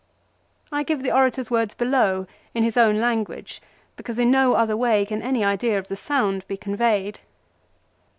I 0.71 0.81
give 0.81 1.03
the 1.03 1.11
orator's 1.15 1.51
words 1.51 1.75
below 1.75 2.25
in 2.55 2.63
his 2.63 2.75
own 2.75 2.99
language, 2.99 3.61
because 3.95 4.17
in 4.17 4.31
no 4.31 4.55
other 4.55 4.75
way 4.75 5.05
can 5.05 5.21
any 5.21 5.45
idea 5.45 5.77
of 5.77 5.89
the 5.89 5.95
sound 5.95 6.43
be 6.47 6.57
conveyed. 6.57 7.19